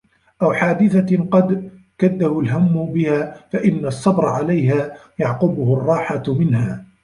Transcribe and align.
أَوْ 0.41 0.53
حَادِثَةٍ 0.53 1.25
قَدْ 1.31 1.71
كَدَّهُ 1.97 2.39
الْهَمُّ 2.39 2.85
بِهَا 2.93 3.35
فَإِنَّ 3.51 3.85
الصَّبْرَ 3.85 4.25
عَلَيْهَا 4.25 4.97
يَعْقُبُهُ 5.19 5.73
الرَّاحَةُ 5.77 6.23
مِنْهَا 6.27 6.85